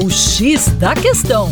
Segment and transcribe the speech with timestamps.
[0.00, 1.50] O X da Questão.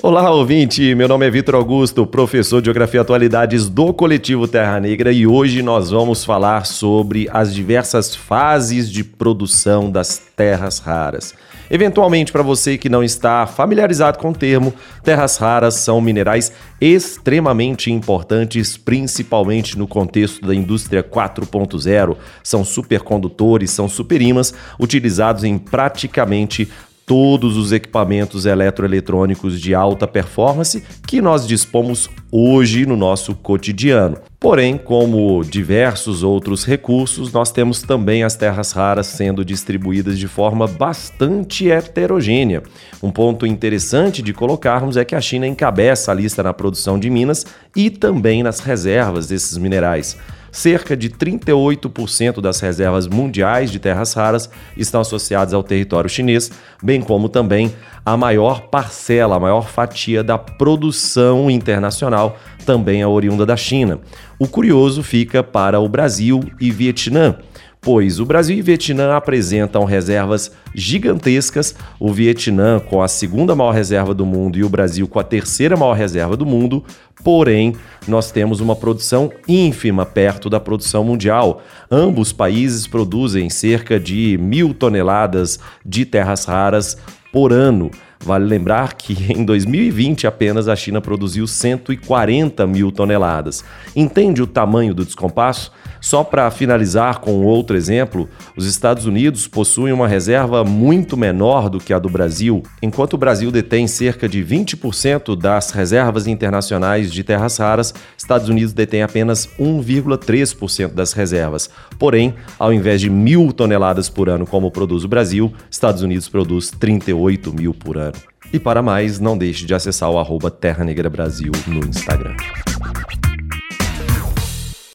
[0.00, 0.94] Olá, ouvinte!
[0.94, 5.26] Meu nome é Vitor Augusto, professor de Geografia e Atualidades do Coletivo Terra Negra e
[5.26, 11.34] hoje nós vamos falar sobre as diversas fases de produção das terras raras.
[11.68, 17.92] Eventualmente, para você que não está familiarizado com o termo, terras raras são minerais extremamente
[17.92, 22.16] importantes, principalmente no contexto da indústria 4.0.
[22.42, 26.68] São supercondutores, são superímãs utilizados em praticamente
[27.08, 34.18] todos os equipamentos eletroeletrônicos de alta performance que nós dispomos hoje no nosso cotidiano.
[34.38, 40.66] Porém, como diversos outros recursos, nós temos também as terras raras sendo distribuídas de forma
[40.66, 42.62] bastante heterogênea.
[43.02, 47.08] Um ponto interessante de colocarmos é que a China encabeça a lista na produção de
[47.08, 50.16] minas e também nas reservas desses minerais.
[50.50, 56.50] Cerca de 38% das reservas mundiais de terras raras estão associadas ao território chinês,
[56.82, 57.72] bem como também
[58.04, 64.00] a maior parcela, a maior fatia da produção internacional também é oriunda da China.
[64.38, 67.36] O curioso fica para o Brasil e Vietnã
[67.80, 73.72] pois o Brasil e o Vietnã apresentam reservas gigantescas, o Vietnã com a segunda maior
[73.72, 76.84] reserva do mundo e o Brasil com a terceira maior reserva do mundo,
[77.22, 77.74] porém,
[78.06, 81.62] nós temos uma produção ínfima perto da produção mundial.
[81.90, 86.96] Ambos países produzem cerca de mil toneladas de terras raras
[87.32, 87.90] por ano.
[88.20, 93.64] Vale lembrar que em 2020 apenas a China produziu 140 mil toneladas.
[93.94, 95.72] Entende o tamanho do descompasso?
[96.00, 101.78] Só para finalizar com outro exemplo, os Estados Unidos possuem uma reserva muito menor do
[101.78, 107.24] que a do Brasil, enquanto o Brasil detém cerca de 20% das reservas internacionais de
[107.24, 111.70] terras raras, Estados Unidos detém apenas 1,3% das reservas.
[111.98, 116.70] Porém, ao invés de mil toneladas por ano como produz o Brasil, Estados Unidos produz
[116.70, 118.16] 38 mil por ano.
[118.52, 122.34] E para mais, não deixe de acessar o arroba Terra Negra Brasil no Instagram.